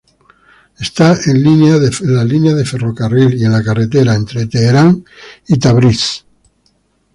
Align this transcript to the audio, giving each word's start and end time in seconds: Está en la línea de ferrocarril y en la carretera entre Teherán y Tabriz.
Está 0.79 1.15
en 1.27 1.43
la 2.15 2.23
línea 2.25 2.53
de 2.55 2.65
ferrocarril 2.65 3.35
y 3.35 3.45
en 3.45 3.51
la 3.51 3.61
carretera 3.63 4.15
entre 4.15 4.47
Teherán 4.47 5.05
y 5.47 5.59
Tabriz. 5.59 6.25